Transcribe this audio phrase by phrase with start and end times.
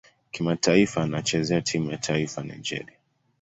[0.31, 2.97] Kimataifa anachezea timu ya taifa Nigeria.